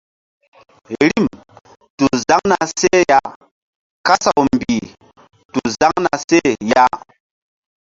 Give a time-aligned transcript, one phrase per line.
[1.03, 1.25] Rim
[1.97, 3.19] tu zaŋ na seh ya
[4.07, 4.87] kasaw mbih
[5.53, 6.85] tu zaŋ na seh ya.